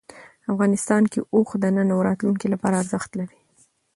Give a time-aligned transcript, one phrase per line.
[0.51, 3.39] افغانستان کې اوښ د نن او راتلونکي لپاره ارزښت لري.